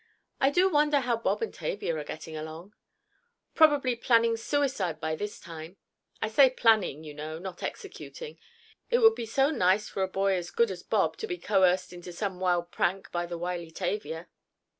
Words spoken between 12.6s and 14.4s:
prank by the wily Tavia."